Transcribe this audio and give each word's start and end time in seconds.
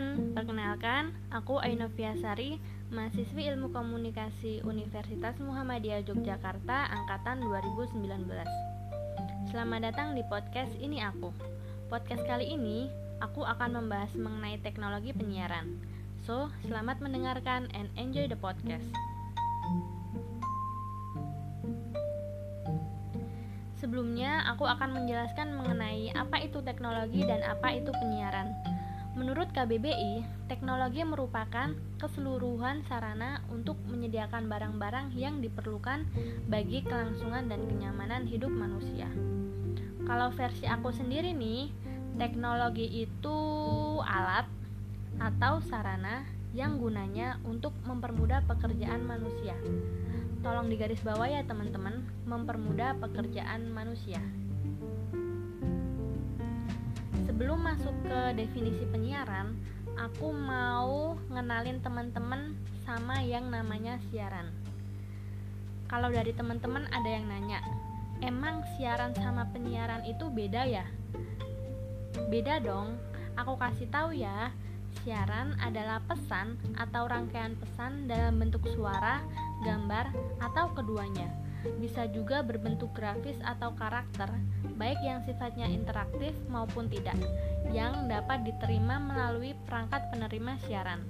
teman-teman, 0.00 0.32
perkenalkan, 0.32 1.12
aku 1.28 1.60
Ainovia 1.60 2.16
Sari, 2.16 2.56
mahasiswi 2.88 3.52
Ilmu 3.52 3.68
Komunikasi 3.68 4.64
Universitas 4.64 5.36
Muhammadiyah 5.36 6.00
Yogyakarta 6.08 6.88
angkatan 6.88 7.44
2019. 7.44 8.24
Selamat 9.52 9.92
datang 9.92 10.16
di 10.16 10.24
podcast 10.24 10.72
Ini 10.80 11.04
Aku. 11.12 11.36
Podcast 11.92 12.24
kali 12.24 12.48
ini, 12.48 12.88
aku 13.20 13.44
akan 13.44 13.76
membahas 13.76 14.16
mengenai 14.16 14.56
teknologi 14.64 15.12
penyiaran. 15.12 15.68
So, 16.24 16.48
selamat 16.64 17.04
mendengarkan 17.04 17.68
and 17.76 17.92
enjoy 18.00 18.24
the 18.24 18.40
podcast. 18.40 18.88
Sebelumnya, 23.76 24.48
aku 24.48 24.64
akan 24.64 24.96
menjelaskan 24.96 25.52
mengenai 25.60 26.08
apa 26.16 26.40
itu 26.40 26.64
teknologi 26.64 27.20
dan 27.28 27.44
apa 27.44 27.76
itu 27.76 27.92
penyiaran. 27.92 28.79
Menurut 29.20 29.52
KBBI, 29.52 30.24
teknologi 30.48 31.04
merupakan 31.04 31.76
keseluruhan 32.00 32.80
sarana 32.88 33.44
untuk 33.52 33.76
menyediakan 33.92 34.48
barang-barang 34.48 35.12
yang 35.12 35.44
diperlukan 35.44 36.08
bagi 36.48 36.80
kelangsungan 36.80 37.44
dan 37.52 37.68
kenyamanan 37.68 38.24
hidup 38.24 38.48
manusia. 38.48 39.12
Kalau 40.08 40.32
versi 40.32 40.64
aku 40.64 40.88
sendiri 40.88 41.36
nih, 41.36 41.68
teknologi 42.16 42.88
itu 43.04 43.36
alat 44.08 44.48
atau 45.20 45.60
sarana 45.68 46.24
yang 46.56 46.80
gunanya 46.80 47.36
untuk 47.44 47.76
mempermudah 47.84 48.40
pekerjaan 48.48 49.04
manusia. 49.04 49.52
Tolong 50.40 50.72
digaris 50.72 51.04
bawah 51.04 51.28
ya 51.28 51.44
teman-teman, 51.44 52.08
mempermudah 52.24 52.96
pekerjaan 52.96 53.68
manusia. 53.68 54.24
Sebelum 57.40 57.64
masuk 57.64 57.96
ke 58.04 58.36
definisi 58.36 58.84
penyiaran, 58.84 59.56
aku 59.96 60.28
mau 60.28 61.16
ngenalin 61.32 61.80
teman-teman 61.80 62.52
sama 62.84 63.24
yang 63.24 63.48
namanya 63.48 63.96
siaran. 64.12 64.52
Kalau 65.88 66.12
dari 66.12 66.36
teman-teman 66.36 66.84
ada 66.92 67.08
yang 67.08 67.24
nanya, 67.32 67.64
emang 68.20 68.60
siaran 68.76 69.16
sama 69.16 69.48
penyiaran 69.56 70.04
itu 70.04 70.28
beda 70.28 70.68
ya? 70.68 70.84
Beda 72.28 72.60
dong. 72.60 73.00
Aku 73.40 73.56
kasih 73.56 73.88
tahu 73.88 74.12
ya, 74.12 74.52
siaran 75.00 75.56
adalah 75.64 76.04
pesan 76.04 76.60
atau 76.76 77.08
rangkaian 77.08 77.56
pesan 77.56 78.04
dalam 78.04 78.36
bentuk 78.36 78.68
suara, 78.68 79.24
gambar, 79.64 80.12
atau 80.44 80.76
keduanya 80.76 81.32
bisa 81.78 82.08
juga 82.08 82.40
berbentuk 82.40 82.92
grafis 82.96 83.36
atau 83.44 83.72
karakter, 83.76 84.28
baik 84.80 85.00
yang 85.04 85.20
sifatnya 85.24 85.68
interaktif 85.68 86.32
maupun 86.48 86.88
tidak, 86.88 87.16
yang 87.70 88.08
dapat 88.08 88.44
diterima 88.44 88.96
melalui 88.96 89.52
perangkat 89.68 90.08
penerima 90.12 90.56
siaran. 90.64 91.00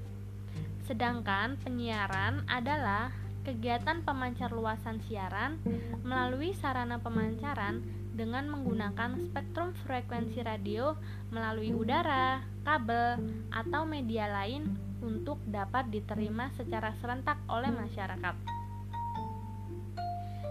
Sedangkan 0.87 1.55
penyiaran 1.62 2.43
adalah 2.51 3.15
kegiatan 3.47 4.03
pemancar 4.05 4.53
luasan 4.53 5.01
siaran 5.06 5.56
melalui 6.05 6.53
sarana 6.53 7.01
pemancaran 7.01 7.81
dengan 8.12 8.51
menggunakan 8.53 9.17
spektrum 9.17 9.73
frekuensi 9.87 10.45
radio 10.45 10.93
melalui 11.33 11.73
udara, 11.73 12.45
kabel, 12.67 13.17
atau 13.48 13.89
media 13.89 14.28
lain 14.28 14.77
untuk 15.01 15.41
dapat 15.48 15.89
diterima 15.89 16.53
secara 16.53 16.93
serentak 17.01 17.41
oleh 17.48 17.73
masyarakat 17.73 18.59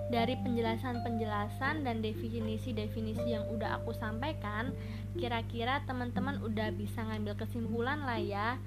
dari 0.09 0.33
penjelasan-penjelasan 0.41 1.85
dan 1.85 2.02
definisi-definisi 2.02 3.29
yang 3.29 3.45
udah 3.53 3.81
aku 3.81 3.93
sampaikan, 3.93 4.73
kira-kira 5.13 5.85
teman-teman 5.85 6.41
udah 6.41 6.73
bisa 6.73 7.05
ngambil 7.05 7.38
kesimpulan 7.38 8.02
lah 8.02 8.17
ya 8.17 8.57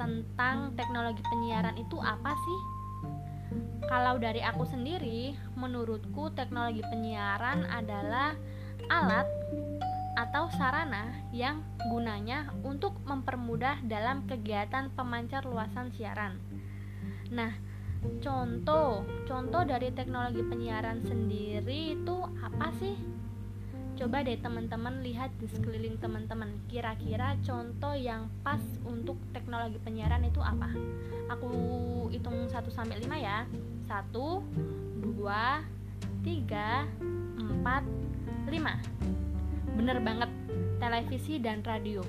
tentang 0.00 0.72
teknologi 0.76 1.20
penyiaran 1.24 1.76
itu 1.76 1.96
apa 2.00 2.32
sih? 2.32 2.60
Kalau 3.86 4.18
dari 4.18 4.42
aku 4.42 4.66
sendiri, 4.66 5.36
menurutku 5.54 6.34
teknologi 6.34 6.82
penyiaran 6.82 7.68
adalah 7.70 8.34
alat 8.90 9.28
atau 10.16 10.48
sarana 10.56 11.12
yang 11.30 11.60
gunanya 11.92 12.50
untuk 12.64 12.96
mempermudah 13.04 13.84
dalam 13.84 14.24
kegiatan 14.24 14.88
pemancar 14.96 15.44
luasan 15.44 15.92
siaran. 15.92 16.40
Nah, 17.30 17.52
Contoh, 18.20 19.04
contoh 19.24 19.62
dari 19.64 19.90
teknologi 19.92 20.42
penyiaran 20.44 21.02
sendiri 21.04 21.96
itu 21.98 22.16
apa 22.42 22.72
sih? 22.78 22.96
Coba 23.96 24.20
deh 24.20 24.36
teman-teman 24.36 25.00
lihat 25.00 25.32
di 25.40 25.48
sekeliling 25.48 25.96
teman-teman. 25.96 26.52
Kira-kira 26.68 27.32
contoh 27.40 27.96
yang 27.96 28.28
pas 28.44 28.60
untuk 28.84 29.16
teknologi 29.32 29.80
penyiaran 29.80 30.28
itu 30.28 30.36
apa? 30.44 30.68
Aku 31.32 31.48
hitung 32.12 32.44
1 32.44 32.52
sampai 32.68 33.00
5 33.00 33.16
ya. 33.16 33.48
1 33.88 34.12
2 34.12 35.16
3 36.28 36.84
4 37.40 38.52
5. 38.52 39.76
Bener 39.80 39.96
banget, 40.04 40.30
televisi 40.76 41.40
dan 41.40 41.64
radio. 41.64 42.04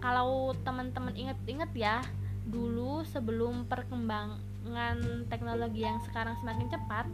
Kalau 0.00 0.56
teman-teman 0.64 1.12
inget-inget 1.12 1.72
ya, 1.76 2.00
dulu 2.46 3.02
sebelum 3.06 3.66
perkembang 3.66 4.38
dengan 4.66 5.26
teknologi 5.30 5.86
yang 5.86 6.02
sekarang 6.10 6.34
semakin 6.42 6.66
cepat, 6.70 7.06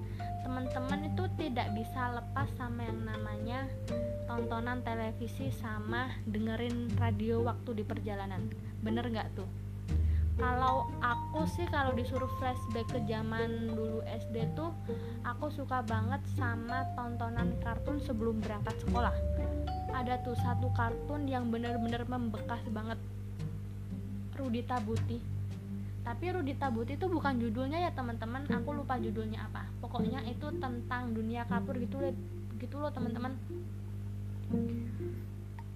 teman-teman 0.44 1.12
itu 1.12 1.25
tidak 1.37 1.69
bisa 1.76 2.16
lepas 2.16 2.48
sama 2.56 2.88
yang 2.88 3.00
namanya 3.04 3.69
tontonan 4.25 4.81
televisi 4.81 5.53
sama 5.60 6.09
dengerin 6.25 6.88
radio 6.97 7.44
waktu 7.44 7.81
di 7.81 7.84
perjalanan. 7.84 8.48
Bener 8.81 9.04
nggak 9.04 9.37
tuh? 9.37 9.48
Kalau 10.41 10.88
aku 11.04 11.44
sih 11.44 11.69
kalau 11.69 11.92
disuruh 11.92 12.28
flashback 12.41 12.88
ke 12.88 13.04
zaman 13.04 13.76
dulu 13.76 14.00
SD 14.09 14.56
tuh, 14.56 14.72
aku 15.28 15.53
suka 15.53 15.84
banget 15.84 16.25
sama 16.41 16.88
tontonan 16.97 17.53
kartun 17.60 18.00
sebelum 18.00 18.41
berangkat 18.41 18.81
sekolah. 18.81 19.12
Ada 19.92 20.25
tuh 20.25 20.32
satu 20.41 20.72
kartun 20.72 21.28
yang 21.28 21.53
bener-bener 21.53 22.09
membekas 22.09 22.65
banget. 22.72 22.97
Rudita 24.42 24.82
Buti. 24.82 25.42
Tapi 26.03 26.34
Rudi 26.34 26.58
Tabut 26.58 26.91
itu 26.91 27.06
bukan 27.06 27.38
judulnya 27.38 27.78
ya 27.78 27.94
teman-teman. 27.94 28.42
Aku 28.50 28.75
lupa 28.75 28.98
judulnya 28.98 29.47
apa. 29.47 29.70
Pokoknya 29.78 30.26
itu 30.26 30.50
tentang 30.58 31.14
dunia 31.14 31.47
kapur 31.47 31.78
gitu 31.78 32.03
gitu 32.58 32.82
loh 32.82 32.91
teman-teman. 32.91 33.38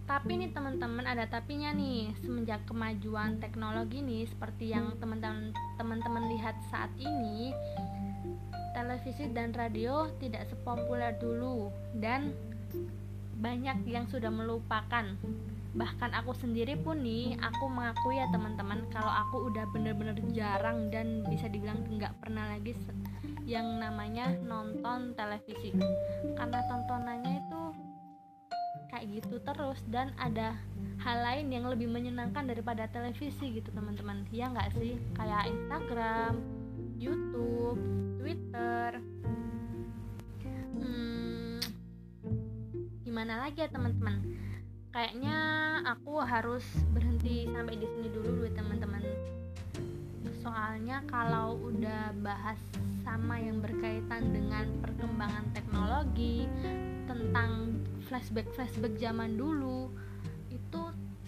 Tapi 0.07 0.33
nih 0.39 0.51
teman-teman 0.51 1.07
ada 1.07 1.31
tapinya 1.31 1.71
nih. 1.71 2.11
Semenjak 2.27 2.67
kemajuan 2.67 3.39
teknologi 3.39 4.03
nih 4.03 4.27
seperti 4.27 4.75
yang 4.75 4.99
teman-teman 4.99 5.55
teman-teman 5.79 6.27
lihat 6.35 6.59
saat 6.75 6.91
ini 6.99 7.55
televisi 8.75 9.31
dan 9.31 9.55
radio 9.55 10.11
tidak 10.19 10.51
sepopuler 10.51 11.15
dulu. 11.23 11.71
Dan 11.95 12.35
banyak 13.39 13.87
yang 13.87 14.11
sudah 14.11 14.35
melupakan 14.35 15.15
bahkan 15.77 16.09
aku 16.17 16.33
sendiri 16.33 16.73
pun 16.81 17.05
nih 17.05 17.37
aku 17.37 17.69
mengakui 17.69 18.17
ya 18.17 18.25
teman-teman 18.33 18.89
kalau 18.89 19.13
aku 19.13 19.53
udah 19.53 19.69
bener-bener 19.77 20.17
jarang 20.33 20.89
dan 20.89 21.21
bisa 21.29 21.53
dibilang 21.53 21.85
nggak 21.85 22.17
pernah 22.25 22.57
lagi 22.57 22.73
yang 23.47 23.79
namanya 23.79 24.35
nonton 24.43 25.15
televisi. 25.15 25.71
Karena 26.35 26.61
tontonannya 26.67 27.45
itu 27.47 27.63
kayak 28.91 29.07
gitu 29.23 29.37
terus 29.45 29.79
dan 29.93 30.11
ada 30.19 30.59
hal 31.05 31.19
lain 31.23 31.53
yang 31.55 31.69
lebih 31.71 31.87
menyenangkan 31.87 32.49
daripada 32.49 32.91
televisi 32.91 33.61
gitu 33.61 33.71
teman-teman. 33.71 34.27
Ya 34.35 34.51
nggak 34.51 34.75
sih? 34.75 34.99
Kayak 35.15 35.47
Instagram, 35.47 36.43
YouTube, 36.99 37.79
Twitter. 38.19 38.99
Hmm, 40.81 41.63
gimana 43.07 43.47
lagi 43.47 43.63
ya 43.63 43.71
teman-teman 43.71 44.37
kayaknya 44.97 45.41
aku 45.85 46.25
harus 46.25 46.65
berhenti 46.97 47.45
sampai 47.53 47.77
di 47.77 47.85
sini 47.85 48.09
dulu 48.17 48.33
dulu 48.33 48.49
teman-teman. 48.57 49.05
Soalnya 50.41 51.05
kalau 51.05 51.61
udah 51.69 52.17
bahas 52.25 52.57
sama 53.05 53.37
yang 53.37 53.61
berkaitan 53.61 54.33
dengan 54.33 54.65
perkembangan 54.81 55.53
teknologi 55.53 56.49
tentang 57.05 57.77
flashback 58.09 58.49
flashback 58.57 58.97
zaman 58.97 59.37
dulu 59.37 59.93
itu 60.49 60.81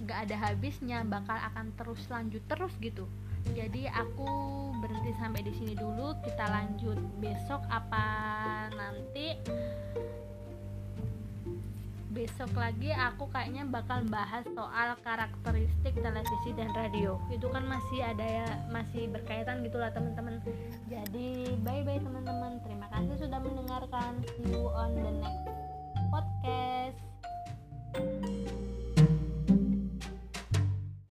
gak 0.08 0.32
ada 0.32 0.48
habisnya 0.48 1.04
bakal 1.04 1.36
akan 1.36 1.68
terus 1.76 2.00
lanjut 2.08 2.40
terus 2.48 2.72
gitu. 2.80 3.04
Jadi 3.52 3.84
aku 3.84 4.32
berhenti 4.80 5.12
sampai 5.20 5.44
di 5.44 5.52
sini 5.52 5.76
dulu 5.76 6.16
kita 6.24 6.48
lanjut 6.48 6.96
besok 7.20 7.60
apa 7.68 8.16
nanti 8.72 9.36
besok 12.18 12.50
lagi 12.58 12.90
aku 12.90 13.30
kayaknya 13.30 13.62
bakal 13.62 14.02
bahas 14.10 14.42
soal 14.50 14.98
karakteristik 15.06 15.94
televisi 16.02 16.50
dan 16.58 16.74
radio. 16.74 17.14
Itu 17.30 17.46
kan 17.46 17.62
masih 17.70 18.02
ada 18.02 18.26
ya 18.26 18.48
masih 18.74 19.06
berkaitan 19.06 19.62
gitulah 19.62 19.94
teman-teman. 19.94 20.42
Jadi 20.90 21.54
bye 21.62 21.86
bye 21.86 22.02
teman-teman. 22.02 22.58
Terima 22.66 22.90
kasih 22.90 23.22
sudah 23.22 23.38
mendengarkan. 23.38 24.18
See 24.34 24.50
you 24.50 24.66
on 24.66 24.98
the 24.98 25.14
next 25.22 25.37